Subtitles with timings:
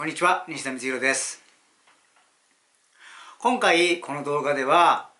[0.00, 1.42] こんにちは西田光弘です。
[3.38, 5.10] 今回この動画では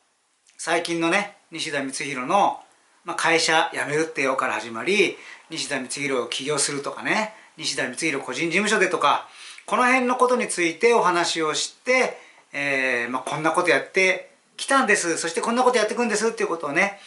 [0.56, 2.60] 最近のね西田光弘の、
[3.04, 5.18] まあ、会社辞めるってよから始まり
[5.50, 9.28] 西田光弘を起業するとかね西田光弘個人事務所でとか
[9.66, 12.16] この辺のことについてお話をして、
[12.54, 15.18] えーまあ、こんなことやってきたんです。
[15.18, 16.26] そしてこんなことやっていくんです。
[16.28, 16.98] っていうことをね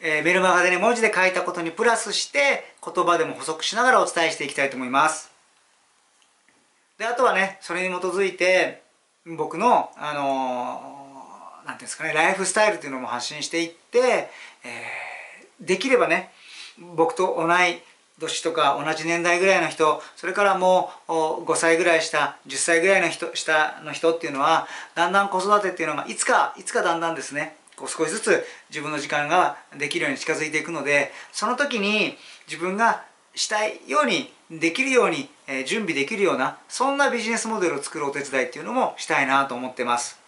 [0.00, 5.27] えー、メルマガでね、文字で書いたことにプラスして、言葉でも補足しながらお伝えしていきたいと思います。
[6.98, 8.82] で、あとはね、それに基づいて、
[9.24, 14.30] 僕の、あのー、ていうんですかね、ライフスタイルっていうのも発信していって、
[14.64, 16.32] えー、できればね、
[16.96, 17.80] 僕と同い
[18.18, 21.12] 年とか同じ年代ぐらいの人、それからもう
[21.44, 32.16] 5歳ぐらい下、10歳ぐらいの人、下の人っていうのは、だんだん子育てっていうのが、いつか、いつかだんだんですね、こう少しずつ自分の時間ができるように近づいていくのでその時に
[32.48, 33.04] 自分が
[33.38, 40.18] したいようにできるように、え準備できるようなそんなビジネスモデルを作るお手伝いっていうのもしたいなと思ってます。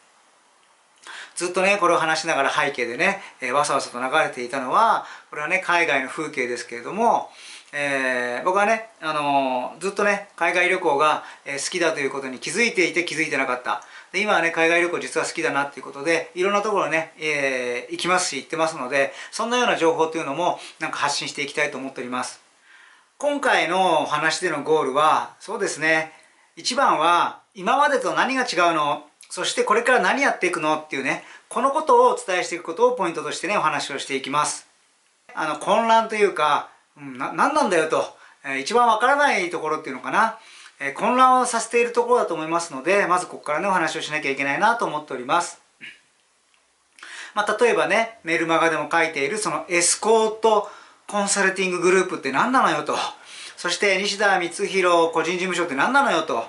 [1.34, 7.30] ずっとねこれを話しながら背景でね、えわさわさと流れていたのはこれはね海外の風景ですけれども
[7.72, 13.84] えー、僕はね、あのー、ずっとね海外旅行が、え好きだということに気づいていて気づいてなかった。
[14.12, 22.49] で今はね海外旅行実は好きだなっていうことでいろんなところね、えー、行きますし行ってますのでそんなような情報っていうのもなんか発信していきたいと思っております。
[23.20, 26.10] 今回の話でのゴールはそうですね。
[26.56, 29.04] 一番は今までと何が違うの？
[29.28, 30.76] そしてこれから何やっていくの？
[30.78, 34.66] っていうねこのことをお伝えしていくことをポイントとしてねお話をしていきます。
[35.34, 38.02] あの混乱というか、うん、な何なんだよと、
[38.42, 40.38] えー、一番わからないところっていうのかな。
[40.80, 45.60] え混乱をさせているところだと思いますのでまずここからねお話をしなきゃいけないなと思っております。
[47.34, 50.70] まあ、例えばねメルマガでも書いているそのエスコート
[51.10, 52.94] コンサルティンググループって何なのよと。
[53.56, 56.44] そして西田光弘個人事務所って何なのよと。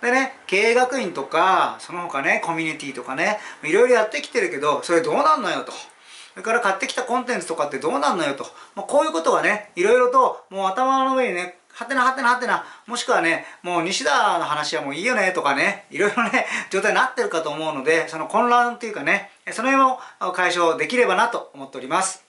[0.00, 5.72] でね経営学院とかその他ねコミュニティとかねいろいろやってきてるけどそれどうなんのよと。
[5.72, 8.44] それから買ってきたコンテンツとかってどうなんのよと、
[8.74, 22.25] まあ、こういうことがねいろいろともう頭の上にねはてなはてなはてな、もしくはね、もう西田の話はもういいよねとかね、いろいろね、状態になってるかと思うので、その混乱っていうかね、その辺を解消できればなと思っております。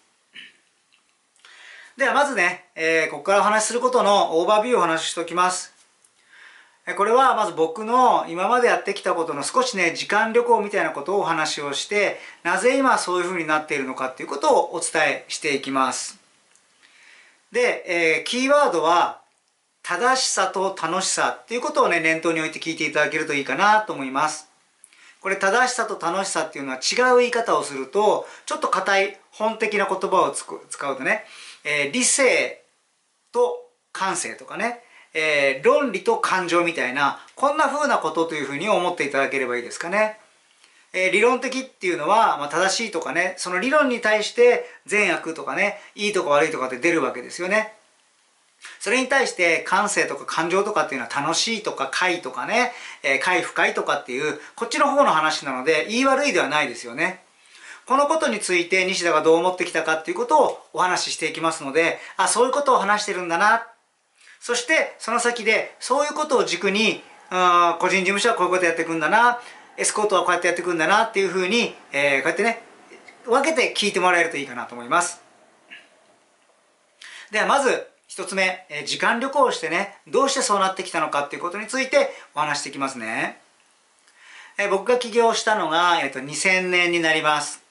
[1.97, 5.73] ではまずね、えー、ここからお話しすることのオーバービューをお話ししておきます。
[6.95, 16.19] これはまず僕の今までやってきたことの少しね、時間旅行みたいなことをお話をして、なぜ今そういう風になっているのかっていうことをお伝えしていきます。
[17.51, 19.21] で、えー、キーワードは
[19.81, 24.47] 正しさと楽しさっていうことをね、念頭に置いて聞いていただけるといいかなと思います。
[25.19, 31.25] これ正しさと楽しさっていうのは違う言い方をすると、ちょっと硬い本的な言葉を使うとね、
[31.63, 32.63] えー、理性
[33.31, 33.57] と
[33.91, 34.81] 感性とかね、
[35.13, 40.19] えー、論理と感情みたいな、こんな風なことというふうに思っていただければいいですかね。
[40.93, 47.73] えー、理論的っていうのは、まあ、正しいとかね、その理論に対して善悪とかね、いいとか悪いとかって出るわけですよね。
[48.79, 52.71] それに対して感性とか感情とかっていうのは楽しいとか快とかね、
[53.03, 57.21] えー、快不快とかっていうこっちの方の話なので言い悪いではないですよね。
[57.87, 63.65] このことについて西田がどう思ってきたかっていうことをお話ししていきますので、あ、そういうことを話してるんだな。
[64.41, 69.39] そしてその先でそういうことを軸に、あ個人事務所はこういうことやっていくんだな。
[69.77, 72.61] エスコートはこうやってやっていくんだなっていうふうに、えー、こうやってね、
[73.25, 75.21] 分けて聞いてもらえるといいかなと思います。
[77.31, 83.39] ではまず一つ目、え時間旅行をしてね、どうしてそうなってきたのかっていうことについてお話していきますね。
[84.57, 87.66] え僕が起業したのが、えっと、2000年になります。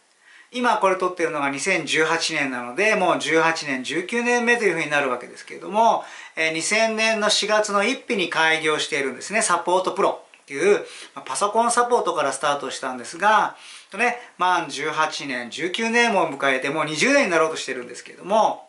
[0.57, 10.87] 今これ撮ってるのが2018年なので、もう18年、19年目というふうになるわけですけれども、え2000年の4月の1日に開業しているんですね、サポートプロっていう、
[11.27, 13.57] パソコンサポートからスタートしたんですが、
[13.99, 18.69] ね、満18年、19年も迎えてもう20年になろうとしてるんですけれども、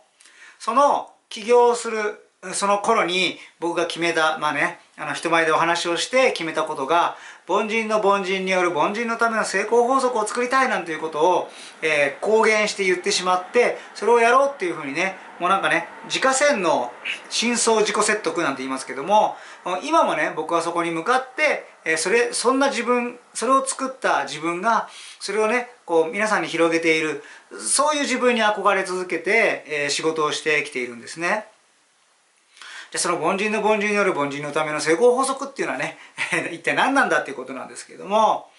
[0.59, 7.17] その起業するその頃に僕が決めた、まあね、あの人前でお話をして決めたことが、
[7.47, 11.49] 凡人の凡人による凡人のための成功法則を作りたいなんていうことを、
[11.81, 16.91] えー、公言して言ってしまって、それをやろうっていうふうにね、もうなんかね、自家洗脳、
[17.29, 19.35] 真相自己説得なんて言いますけども、
[19.83, 24.89] 今もね、僕はそこに向かって、えー、それ、そんな自分、それを作った自分が、
[25.19, 27.23] それをね、こう皆さんに広げている、
[27.59, 31.47] そういう自分に憧れ続けて、えー、仕事をしてきているんですね。
[32.91, 35.97] じゃその凡人の凡人による凡人のための成功法則っていうのはね、
[36.51, 38.49] 一体何なんだっていうことなんですけれども、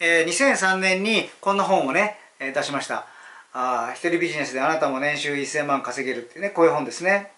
[0.00, 3.06] えー、2003年にこんな本をね、出しました。
[3.52, 7.32] あ一人ビジネスであなたも年収1000万稼げるっていうね、こういう本ですね。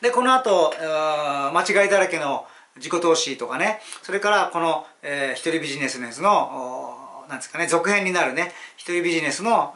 [0.00, 9.74] で、この後、間違いだらけの自己投資とかねそれからこの、えー、一人ビジネスのやつのなんですかね続編になるね一人ビジネスの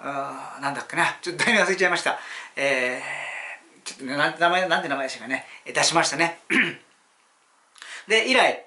[0.61, 2.19] なんだっけなちょっと題名忘れちゃいました
[2.57, 3.26] えー、
[3.87, 5.47] ちょっとね名前なんて名前でしたかね。
[5.65, 6.41] 出しましたね。
[8.09, 8.67] で以来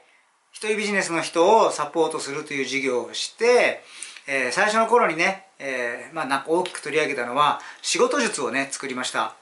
[0.53, 3.83] 一人ビジネスの人をサポートするという事業をして、
[4.27, 9.35] えー、最初の頃にね、えー、まあなんか大きく取り上げたのは仕事術をね作りました。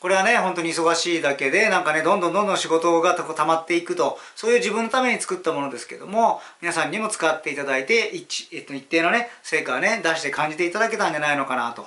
[0.00, 11.86] これはね本当に忙しいだけでなんかねどんどんどんどん仕事がたまっていくとそういう自分のために作ったものですけども皆さんにも使っていただいて一,、えっと、一定のね成果をね出して感じていただけたんじゃないのかなと。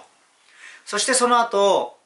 [0.86, 1.98] そしてその後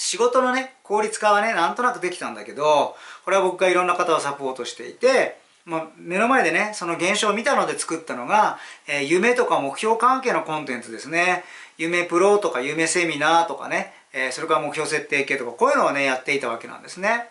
[0.00, 8.58] 仕事のね効率化はねなんとなくできたんだけどこれは僕がいろんな方をサポートしていてまあ、目の前でねその現象を見たので作ったのが、
[8.88, 11.44] えー、夢とか目標関係のコンテンツですね。
[11.76, 17.28] 夢プロとか夢セミナーとかねえー、それから目標設定系とかこういうのをねやっていたわけなんですね。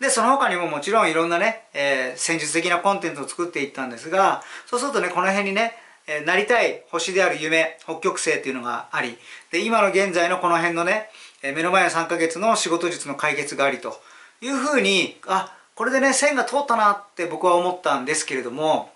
[0.00, 5.72] でその他にももちろんいろんなね、えー、戦術的なコンテンツを作っていったんですがそうするとねこの辺にね
[6.06, 9.16] えなりたい星である夢北極星っていうのがあり
[9.50, 11.08] で今の現在のこの辺のね、
[11.42, 14.00] え目の前の3ヶ月の仕事術の解決がありと
[14.40, 18.90] いうふうにあこれでね線が通ったなって僕は思ったんですけれども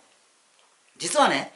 [0.99, 1.53] 実はね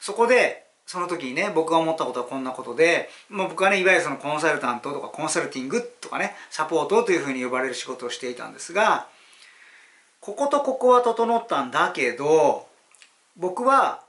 [0.00, 9.06] そこでその時にね僕が思ったことはこんなことで、まあ、僕はねいわゆるそのコンサルタントとかコンサルティングとかねサポートというふうに呼ばれる仕事をしていたんですが
[10.20, 12.66] こことここは整ったんだけど
[13.36, 14.02] 僕は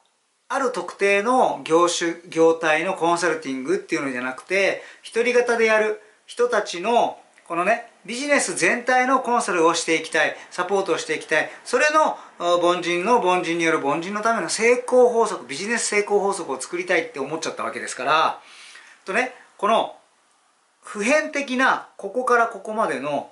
[0.53, 7.17] ある特定の業種業態のコンサルティングっていうのじゃなくて一人型でやる人たちの
[7.47, 11.49] このねビジネス全体のコンサルをしていきたいサポートをしていきたい。
[11.63, 18.39] それの凡人の凡人による凡人のための成功法則ビジネス成功法則を作りたいって思っちゃったわけですから。
[19.05, 19.95] とねこの
[20.81, 23.31] 普遍的なここからここまでの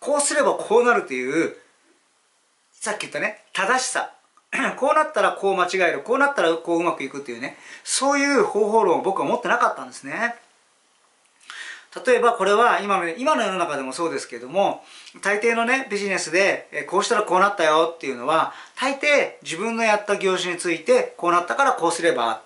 [0.00, 1.54] こうすればこうなるという
[2.72, 4.15] さっき言ったね正しさ。
[4.76, 10.36] こうなったらこう間違えるこうなったらこううまくいくっていうねそういう方法論を僕は持ってなかったんですね。
[12.04, 14.84] 例えばこれは今の今の世の中でもそうですけども
[15.22, 22.42] 大抵のねビジネスでこうしたらこうなったよっていうのは大抵自分のやった業種についてこうなったからこうすれば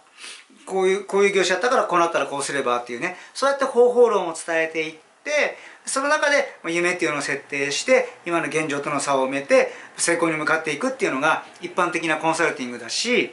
[0.66, 5.56] こういうこういう業種やったからこうなったらこうすればっていうねそうやって方法論を伝えていって
[5.86, 13.32] その中で夢っていうのを設定して今の現状との差を埋めて成功に向かっていくっていうのが一般的なコンサルティングだし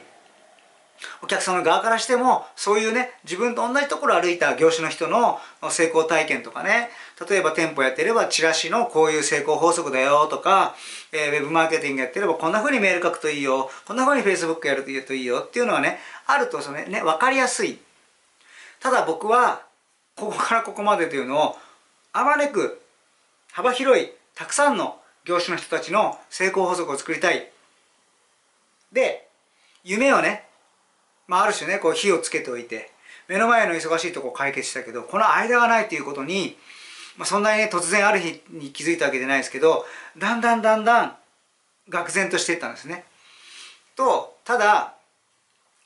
[1.22, 5.38] お客さんの側からしてもそういうね自分と同じところを歩いた業種の人の
[5.70, 6.90] 成功体験とかね
[7.28, 10.74] 例えば店舗やってればチラシのこういう成功法則だよとか、
[11.12, 17.78] えー、ウェブマーケティングやってればこんな風にメール書くといいよこんな風に Facebook やるといいよっていうのはねあるとそのね分かりやすい。
[18.80, 19.62] ただ僕は
[20.16, 21.56] ここからここまでというのを
[22.12, 22.80] あまねく
[23.52, 27.50] 幅広いたくさんの業種の人たちの成功法則を作りたい
[28.92, 29.28] で
[29.84, 30.48] 夢をね
[31.28, 32.90] まあ、ある種ねこう火をつけておいて
[33.28, 36.56] 目の前の忙しいとこを解決したけどこの間がないっていうことに、
[37.18, 39.84] まあ、そんなにね突然ある日に気づいたわけじゃないですけど
[40.16, 41.16] だんだんだんだん
[41.90, 43.04] 愕然としていったんですね。
[43.96, 44.94] とただ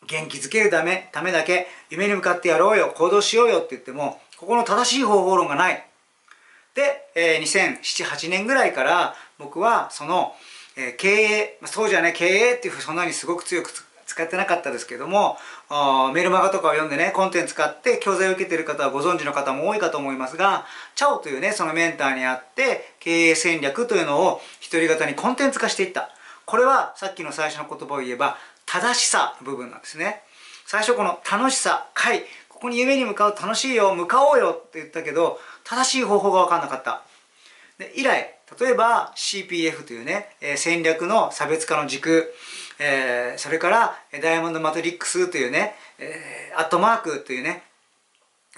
[0.06, 5.86] 元気づけるためためだけ夢に向かってやろうよ行動しようよって言ってもここの正しい方法論がない。
[6.74, 10.34] で、えー、2007-8年ぐらいから僕はその、
[10.76, 13.70] えー、経営そうじゃね経営っていうふうそんなにすごく強く
[14.06, 15.38] 使ってなかったですけども
[16.14, 26.10] メルマガとかを読んでねコンテンツ使って教材を受けてる方はご存知の方も多いかと思いますがチャオというねそのメンターにあって経営戦略というのを一人型にコンテンツ化していった。
[26.44, 28.36] これはさっきの最初の言葉を言えば
[28.66, 30.22] 正しさの部分なんですね。
[30.66, 35.38] 最初この楽しさ快ここに夢に向かう楽しいよ向かおうよって言ったけど
[35.72, 37.02] 正しい方法が分かんなかった。
[37.78, 42.34] で以来例えば CPF というね、え戦略の差別化の軸
[42.84, 47.62] えー、それからダイヤモンドマトリックスというね、えー、アットマークというね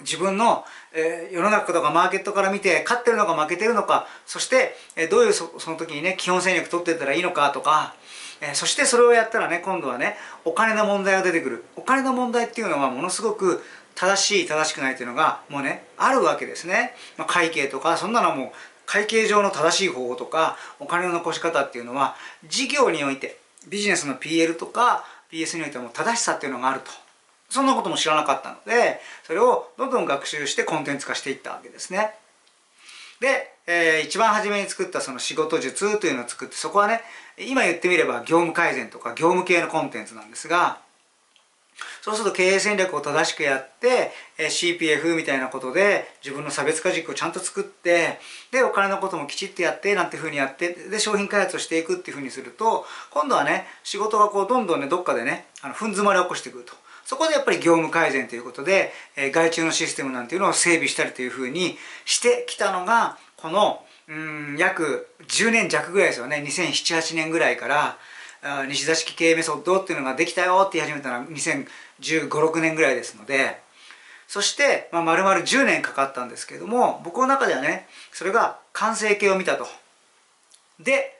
[0.01, 7.93] 自分の、えー、世の中とかマーケットから見て勝ってるのか負けてるのかそして、えー、どういうその時にね基本戦略取ってったらいいのかとか、
[8.41, 11.65] えー、そしてそれをやったらね今度はねお金の問題が出てくる。
[11.75, 13.63] お金の問題っていうのはものすごく
[13.95, 18.53] 正しい正しくないっていうのがもうねあるわけですね、まあ、会計とかそんなのも
[18.85, 22.15] 会計上の正しい方法とかお金の残し方っていうのは
[22.47, 23.37] 事業において
[23.67, 26.91] ビジネスの PL とか PS においても正しさっていうのがあると。
[27.47, 32.15] そんなことも知らなかったのでそれをどんどん学習してコンテンツ化していったわけですね。
[33.21, 37.01] で、えー、一番初めに作ったその仕事術というのを作ってそこはね
[37.37, 40.79] 今言ってみれば業務改善とか業務系のコンテンツなんですが
[42.05, 48.19] そうすると経営戦略を正しくやって、え CPF みたいなことで自分の差別化軸をちゃんと作って
[48.51, 56.73] でお金のこともきちっとやってなんていうふうにやってで商品開発をしていくっていうふうにすると今度はね仕事がこうどんどんねどっかでねあの踏ん詰まりを起こしてくると。
[57.05, 67.97] そこでやっぱり業務改善ということで、え外注のシステムなんていうのを整備したりというふうにしてきたのがこのうん約10年弱ぐらいですよね2007、8年ぐらいから
[68.67, 73.59] 西座式経営メソッドっていうのができたよって言い始めたのは201516年ぐらいですので
[74.27, 79.65] そして、まあ、丸々10年かかったんですけれども僕の中ではねそれが完成形を見たと。
[80.79, 81.15] で、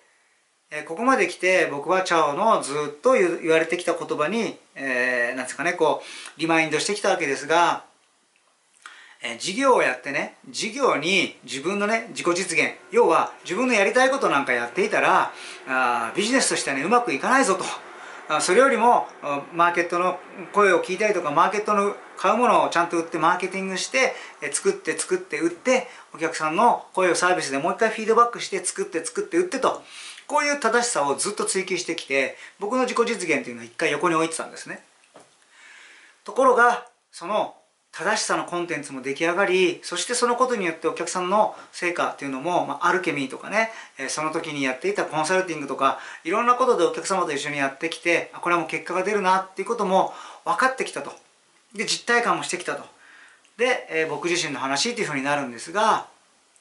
[0.86, 6.02] ここまで来て僕はチャオのずっと言われてきた言葉に、えー、なんですかねこ
[6.38, 7.86] うリマインドしてきたわけですが
[9.28, 15.32] え事業をやってね事業に自分のね自己実現要は自分のやりたいことなんかやっていたら
[15.68, 17.64] あビジネスとしてはねうまくいかないぞと。
[18.28, 19.08] あそれよりも
[19.54, 20.20] マーケットの
[20.52, 29.84] 声を聞いたりとかマーケットの買うものをちゃんと売ってマーケティングしてえ作って作って売ってお客さんの声をサービスでもう一回フィードバックして作って作って売ってと。
[30.28, 34.84] こういう正しさをずっと追求してきて僕の自己実現というのは一回横に置いてたんですね。
[36.24, 37.56] ところがその
[37.98, 51.14] 正しさのコンテンツも出来上がりそしてそのことによってお客さんの成果っていうのも、まあ、アルケミーとかね、えその時にやっていたコンサルティングとかいろんなことでお客様と一緒にやってきてこれはもう結果が出るなっていうことも分かってきたと。
[51.74, 52.84] で実体感もしてきたと。
[53.58, 56.08] で、え、僕自身の話っていうふうになるんですが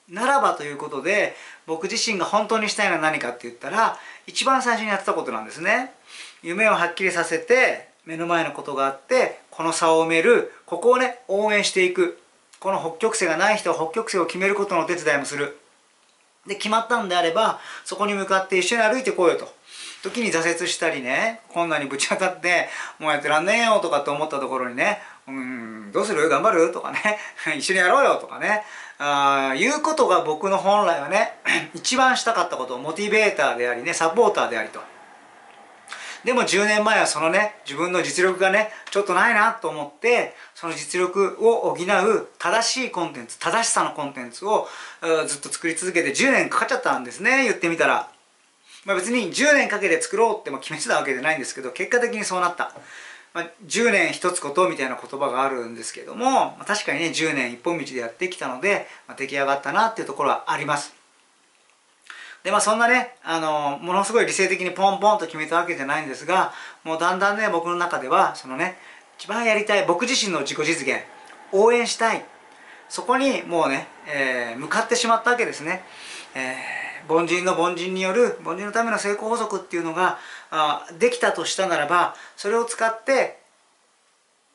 [0.09, 1.35] ならばということで
[1.67, 3.99] 僕自身が本当にしたいのは何かって言ったら
[4.29, 5.93] 一番最初にやってたことなんですね。
[6.43, 12.19] 夢をはっきりさせて目の前のことがあってこの差を埋めるここをね応援していく。
[12.61, 15.59] この北極星がない人は北極星を決めることのお手伝いもする。
[16.47, 19.53] で決まったんであればそこに向かって一緒に歩いてこうよと。
[20.03, 22.69] 時に挫折したりねこんなにぶち当たって
[22.99, 26.29] もうやってらんねえよとかって思ったところにねうんどうする？
[26.29, 26.73] 頑張る？
[26.73, 27.01] とかね
[27.57, 28.17] 一緒にやろうよ。
[28.17, 28.65] とかね
[28.99, 31.39] あいうことが僕の本来はね
[31.75, 32.79] 一番したかったこと。
[32.79, 34.81] モチベーターでありねサポーターでありと。
[36.25, 44.67] でも10年前はそのね自分の実力がねちょっとないなと思ってその実力を補う正しいコンテンツ正しさのコンテンツを
[45.27, 48.11] ずっと作り続けて10年かかっちゃったんですね言ってみたら。
[48.87, 52.75] まあ、別に10年かけて作ろうって決めてたわけじゃないんですけど結果的にそうなった。
[53.33, 61.04] まあ、10年一つことみたいな言葉があるんですけども、まあ、確かにね10年一本道でやってきたので、まあ、出来上がったなっていうところはあります。
[62.45, 66.53] でまあそんなねあのものすごい理性的にポンポンと決めたわけじゃないんですが
[66.85, 68.77] もうだんだんね僕の中ではそのね
[69.19, 71.03] 一番やりたい僕自身の自己実現
[71.53, 72.25] 応援したい
[72.89, 75.83] そこにもうね、えー、向かってしまったわけですね。
[76.35, 80.19] えー、凡人の凡人による凡人のための成功法則っていうのが
[80.51, 83.39] あできたとしたならばそれを使って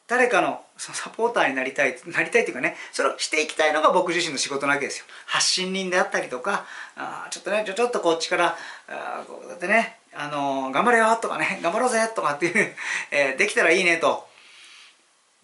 [0.10, 5.06] 誰かのそのサポーターになりたいなりたいっていうかねそれをしていきたいのが僕自身の仕事なわけですよ。
[5.28, 6.66] 発信人であったりとか
[6.98, 12.76] あちょっとねちょっとこっちからあこうやってねあのー、頑張れよとかね頑張ろうぜとかっていう、
[13.12, 14.28] えー、できたらいいねと。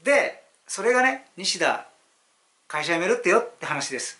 [0.03, 1.85] でそれがね西田
[2.67, 4.19] 会社辞めるってよって話です。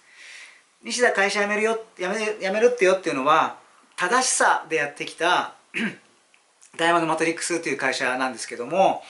[0.84, 3.58] 西田会社辞めるよ辞め辞めるってよっていうのは
[3.96, 5.56] 正しさでやってきた
[6.78, 9.04] ダイヤモンドマトリックスという会社なんですけども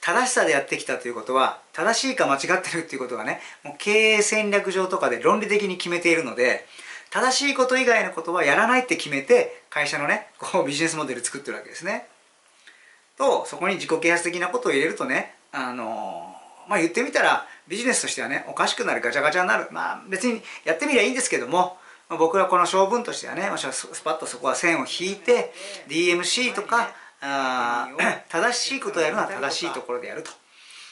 [0.00, 6.64] 正しさでやってきたということは正しいか間違ってるっていうことがねもう経営戦略上とかで論理的に決めているので
[7.10, 12.06] 正しいこと以外のことはやらないって決めて会社のねこうビジネスモデル作ってるわけですね。
[13.18, 16.34] とそこに自己啓発的なことを入れるとねあの
[16.68, 21.76] まあ言ってみたらビジネスとしてはねおかしくなるガチャガチャになるまあ別にやってみりゃいいんですけども
[22.08, 25.52] 僕はこの性分としてはねスパッとそこは線を引いて
[25.88, 26.90] DMC とか
[27.20, 27.88] あ
[28.28, 30.30] 正しいことをやるのは正しいところでやると。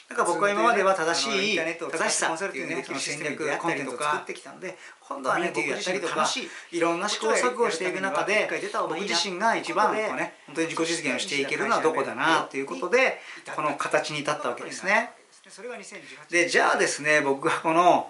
[0.09, 8.49] だから僕は今までは正しい正しさっていうね戦略コンテンツを作ってきたので今度はね僕自身楽しいいろんな試行錯誤をしていく中で
[8.89, 13.19] 僕自身が一番こうね本当に自己実現をしていけるのはどこだなということで
[13.55, 15.11] この形に至ったわけですね。
[16.31, 18.09] でじゃあですね僕がこの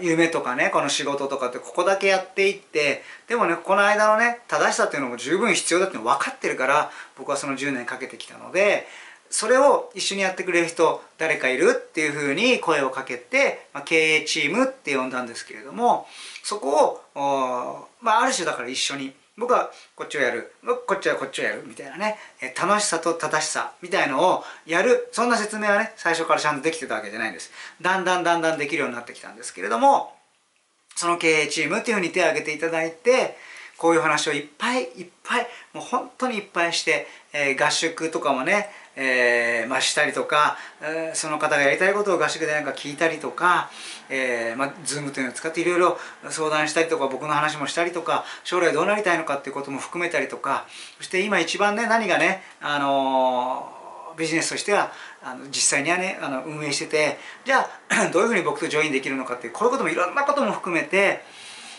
[0.00, 8.86] 夢とかねこの仕事とかってここだけやっていってでもねこの間のね正しさっていうのも十分必要だっていうの分かってるから僕はその10年かけてきたので
[9.30, 16.06] それを一緒にやってくれる人誰かいるっていうふうに声をかけて、まあ、経営チームって呼んだんですけれども
[16.42, 20.52] そこを、まあ、ある種だから一緒に僕はこっちをやる。
[20.86, 22.18] こっちはこっちをやるみたいなね。
[22.60, 25.08] 楽しさと正しさみたいのをやる。
[25.12, 27.50] そんな説明はね最初からちゃんとできてたわけじゃないんです。
[27.80, 30.14] だんだんだんだんできるようになってきたんですけれども
[30.96, 33.36] その経営チームっていうふうに手を挙げていただいて
[33.78, 43.70] こういう話をいっぱいいっぱいもう本当にいっぱいして、えー、合宿とかもねえー、まあ、したりとか、えー、その方がやりたいことを合宿でなんか聞いたりとか、
[44.10, 50.66] えー、まあ、Zoom というのを使っていろいろ相談したりとか僕の話もしたりとか将来どうなりたいのかっていうことも含めたりとか
[50.98, 53.72] そして今一番ね何がね、あの
[54.16, 61.22] ビジネスとしてはあの実際にはねあの運営しててじゃあ どういうふうに僕とジョインできるのかっていうこういうこともいろんなことも含めて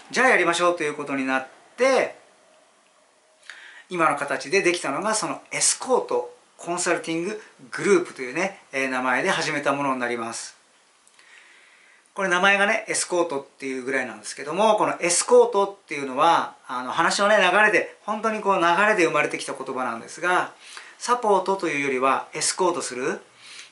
[0.10, 2.16] じゃあやりましょうということになって
[3.90, 6.33] 今の形でできたのがそのエスコート。
[6.66, 7.42] コンサルティング
[7.72, 10.56] グループというね、えー、名前で始めたものになります。
[12.14, 20.54] これ名前がねエスコートっていうぐらいなんですけどもこのエスコートっていうのはあの話のね流れで本当にこう流れで生まれてきた言葉なんですが
[21.00, 23.20] サポートというよりはエスコートする。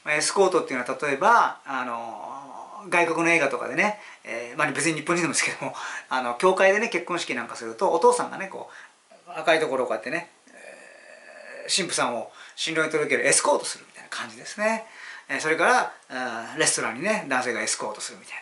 [0.09, 5.75] エスコートっていうのは例えばあの外国の映画とかでね、えー、まあ、別に日本人でもですけども
[6.09, 8.91] あの教会でね結婚式なんかするとお父さんがねこう
[9.39, 10.31] 赤いところをこうやってね、
[11.73, 14.85] 神父さんを新郎に届けるエスコートするみたいな感じですね。
[15.39, 15.65] それか
[16.09, 18.41] らレストランにね男性がエスコートするみたいな。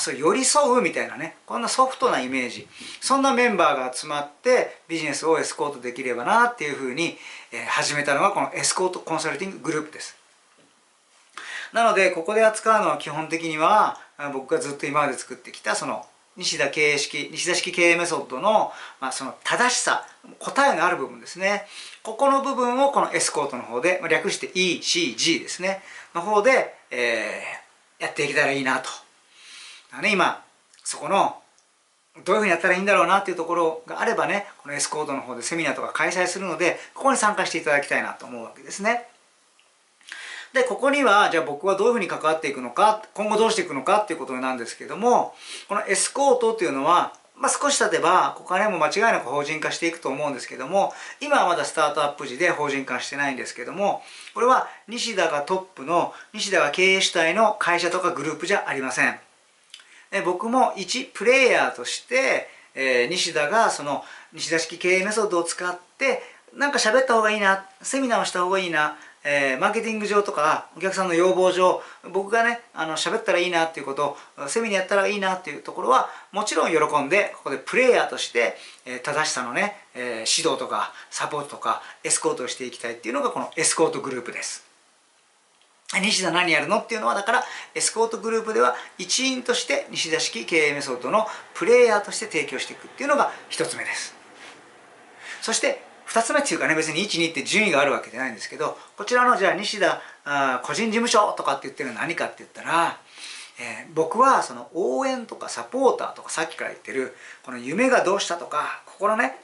[0.00, 1.34] そう寄り添うみたいなね。
[1.44, 2.68] こんなソフトなイメージ。
[3.00, 7.18] そんなメンバーが集まってビジネスをエスコートできればなっていうふうに
[7.68, 10.16] 始めたのがこのエスコートコンサルティンググループです。
[11.72, 14.00] なのでここで扱うのは基本的には
[14.32, 16.06] 僕がずっと今まで作ってきたその
[16.38, 20.06] 西田経営式西田式経営メソッドの,、まあその正しさ
[20.38, 21.66] 答えのある部分ですね
[22.02, 25.82] ここの部分をこのエスコートの方でま略して ECG ですね
[26.14, 28.88] の方で、えー、やっていけたらいいなと。
[30.02, 30.44] ね、今、
[30.84, 31.40] そこの、
[32.24, 39.06] どういうふうにやったらいいんだろうなっていうところがあればね、このエスコードの方でセミナーとか開催するので、ここに参加していただきたいなと思うわけですね。
[40.52, 45.34] で、ここには、じゃあ僕はどういうふうに関わっていくのか、今後どうしていくのかっていうことなんですけども、
[45.68, 54.02] このエスコートっていうのは、まあ、少し経てば、お金も間違いなく法人化していくと思うんですけども、今はまだスタートアップ時で法人化してないんですけども、
[54.34, 59.18] これは西田がトップの、西田が経営主体の会社とかグループじゃありません。
[60.10, 66.22] え僕も一プレイヤーとして、えー、西田がその西田式経営メソッドを使って、
[66.54, 84.68] なんか喋った方がいいな、セミナーをした方がいいな、えー、マーケティング上とかお客さんの要望上僕がねあの喋ったらいいなっていうことをセミナーやったらいいなっていうところはもちろん喜んでここでプレイヤーとして、えー、正しさのね、えー、指導とかサポートとかエスコートをしていきたいっていうのがこのエスコートグループです。
[85.94, 94.14] 西田何やるのっていうのはだからエスコートグループでは一員として西田式経営メソッドのプレイヤーとして提供していくっていうのが一つ目です
[95.40, 102.98] そして2つ目っていうかね別に12って順位があるわけじゃないんですけどこちらのじゃあ西田あ個人事務所とかって言ってるのは何かって言ったら、
[103.60, 109.36] えー、僕はその応援とかサポーターとかさっきから言ってるこの夢がどうしたとかここのね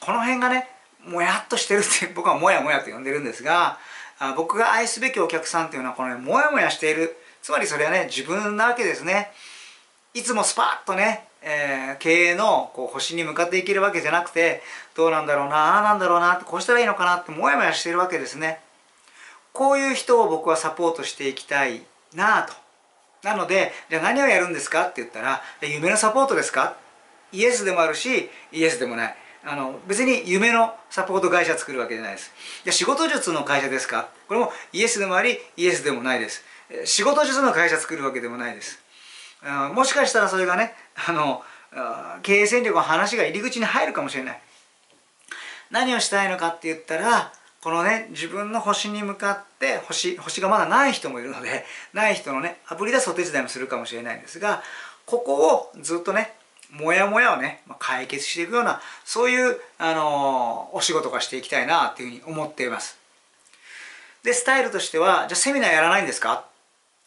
[0.00, 0.68] この辺がね
[1.06, 3.78] もやっとしてるって僕はもやもやと呼んでるんですが
[4.18, 7.16] あ僕が愛すべきお客さんっていうのはこのねもやもやしている。
[7.42, 9.32] つまりそれはね自分なわけですね。
[10.12, 14.62] いつもスパッとねえー、経営のこう星に向かっていけるわけじゃなくて
[14.94, 18.60] どうなんだろうなああなんだろうなってこうしたらいいのかなってモヤモヤしてるわけですね。
[19.52, 21.82] こういう人を僕はサポートしていきたい
[22.14, 22.52] なと。
[23.22, 26.76] なのでじゃあ何をやるんですかって言ったら夢のサポートですか？
[27.32, 29.16] イエスでもあるしイエスでもない。
[29.42, 32.32] あの別に夢のサポート会社作るわけじゃないです。
[32.64, 34.10] じゃあ仕事術の会社ですか？
[34.28, 36.44] これもイエスでもありイエスでもないです。
[36.84, 38.78] 仕事術の会社作るわけでもないです。
[39.74, 40.74] もしかしたらそれがね
[41.08, 41.42] あの
[42.22, 44.40] 経営戦略の話が入り口に入るかもしれない。
[45.70, 54.62] 何をしたいのかって言ったらこのね自分の星に向かって星星がまだない人もいるのでない人のねあぶり出すお手伝いもするかもしれないんですが
[55.06, 56.32] ここをずっとね
[56.72, 62.96] モヤモヤをね解決していくようなそういう、あのお仕事がしていきたいなっていうふうに思っています。
[64.22, 66.44] でスタイルとしてはじゃあセミナーやらないんですか、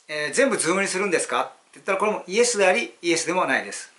[0.08, 1.54] えー、全部 Zoom にするんですか？
[1.74, 3.92] 言ったらこれもイエスでありイエスでもないです、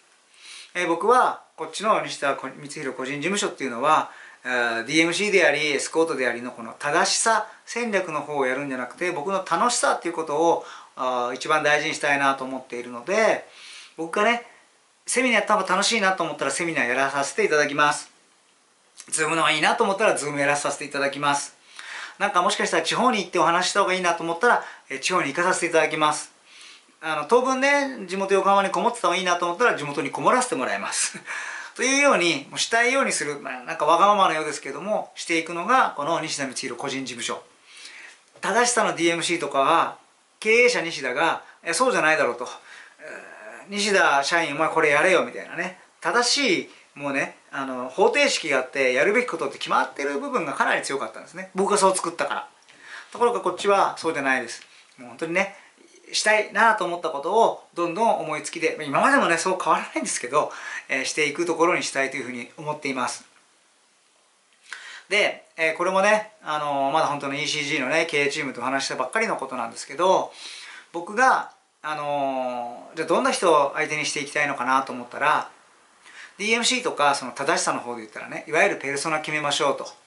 [0.75, 4.11] えー、僕はこっちの西田光弘個人事務所っていうのは
[4.45, 10.65] DMC でありエスコートでありのこの正しさ戦略の方をやるんじゃなくて僕の楽しさっていうことを
[11.33, 13.47] 一番大事にしたいなと思っているので
[13.97, 14.43] 僕がね
[15.07, 18.11] セミナーやった方が楽しいなと思ったらセミナーやらさせていただきます。
[19.11, 21.55] Zoom の方がいいなと思ったら Zoom やらさせていただきます。
[22.19, 24.65] なんかもしかしたら地方に行ってお話した方がいいなと思ったら
[25.01, 26.34] 地方に行かさせていただきます。
[27.07, 31.21] あの当分ね地元横浜にこもってた方がいいなと思ったら地元にこもらせてもらいます。
[31.77, 37.43] というようにもうしたいようにする、まあ、なんかわがままのようですけどもしていくのがこの西田光弘個人事務所。
[38.41, 39.99] 正しさの DMC とかは
[40.41, 42.49] 経営者西田がそうじゃないだろうと、
[43.69, 45.79] 西田社員お前これやれよみたいなね。
[46.01, 51.51] 正しいもうねあの方程式があってやるべきことって決まってる部分がかなり強かったんですね。
[51.55, 52.49] 僕がそう作ったから。
[53.13, 54.63] ところがこっちはそうじゃないです。
[54.97, 55.64] もう本当にね
[56.13, 60.53] したいなと思ったことをどんどん思いつきで今までもねそう変わらないんですけど、
[60.89, 63.25] えー、していくところにしたいというふうに思っています。
[65.09, 70.33] で、えー、これもね、あのー、まだ本当の ECG のね経営チームと話したばっかりのことなんですけど
[70.93, 71.51] 僕が
[71.83, 75.51] あのじゃあどんな人を相手にしていきたいのかなと思ったら
[76.39, 80.04] DMC とかその正しさの方で言ったらねいわゆるペルソナ決めましょうと。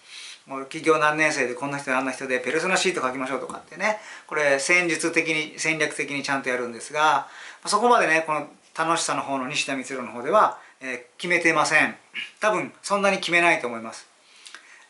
[0.48, 4.00] もう企業何年生でこんな人あんな人でペルソナシート書きましょうとかってね。
[4.28, 7.28] これ戦術的に戦略的にちゃんとやるんですが
[7.66, 11.96] そこまでねこの楽しさの方の西田光弘の方では、えー、決めてません。
[12.40, 14.08] 多分そんなに決めないと思います、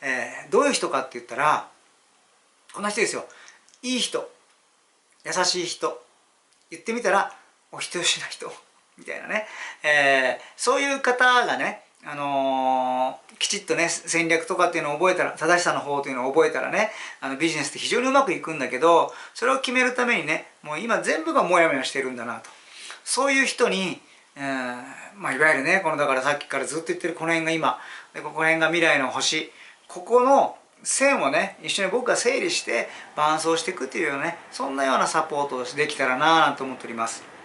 [0.01, 1.67] えー、どういう人かって言ったら
[2.73, 3.25] こんな人ですよ。
[3.81, 4.29] いい人
[5.25, 6.03] 優しい人
[6.69, 7.33] 言ってみたら
[7.71, 8.51] お人よしな人
[8.97, 9.47] みたいなね、
[9.83, 16.89] えー、そういう方がねあのー、きちっとね戦略とかっていうのを覚えたら正しさの方というのを覚えたらね
[17.19, 22.49] あのビジネスって非常にうまくいくんだけどそれを決めるためにねもう今全部がモヤモヤしてるんだなと
[23.03, 23.99] そういう人に、
[24.37, 24.43] えー、
[25.17, 27.77] まあ、いわゆるねこのだからさっきからずっと言ってるこの辺が今
[28.13, 29.51] でここら辺が未来の星
[29.89, 37.36] ここの線をね一緒に僕が整理して伴走していくというようなねそんなようなサポートをできたらなぁなんて思っております。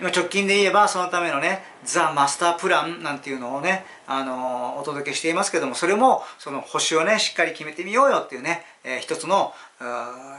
[0.00, 9.52] 今直近で言えばそのためのねザ・マスタープランなんていうのをねあのお届けしていますけどもそれもその星をねしっかり決めてみようよっていうね、えー、一つの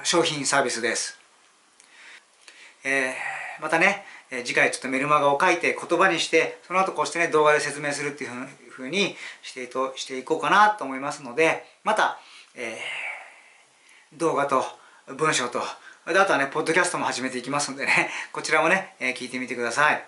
[0.03, 1.19] 商品サービスです、
[2.83, 4.03] えー、またね
[4.43, 8.31] 次回ちょっとメルマガを書いて言葉にしてその後こうしてね動画で説明するっていう
[8.71, 12.17] ふうにしていとしていこうかなと思いますのでまた、
[12.55, 14.63] えー、動画と
[15.17, 15.59] 文章と
[16.07, 20.03] であとはね、ポッドキャストも始めていきますんでね、 こちらもね、えー、聞いてみてください。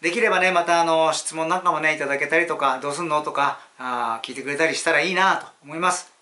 [0.00, 6.12] できればね、またあの、質問なんかもね、いただけたりとか、どうすんのとか、あ聞いてくれたりしたらいいなと思います。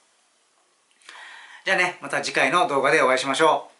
[1.65, 3.76] じゃあね、また次回の動画でお会いしましょう。